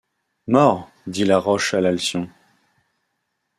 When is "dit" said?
1.05-1.25